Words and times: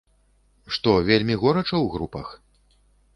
Што, 0.77 0.91
вельмі 1.09 1.35
горача 1.43 1.67
ў 1.67 1.85
групах? 1.97 2.27